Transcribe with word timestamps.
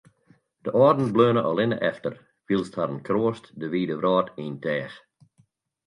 De 0.63 0.69
âlden 0.85 1.09
bleaune 1.13 1.41
allinne 1.49 1.77
efter, 1.91 2.13
wylst 2.47 2.77
harren 2.77 3.05
kroast 3.07 3.45
de 3.59 3.67
wide 3.73 3.95
wrâld 3.99 4.27
yn 4.43 4.55
teach. 4.63 4.95